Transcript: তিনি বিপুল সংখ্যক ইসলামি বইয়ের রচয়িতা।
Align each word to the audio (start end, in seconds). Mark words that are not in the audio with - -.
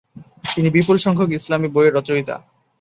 তিনি 0.53 0.69
বিপুল 0.69 0.97
সংখ্যক 0.97 1.29
ইসলামি 1.31 1.67
বইয়ের 1.67 1.95
রচয়িতা। 1.97 2.35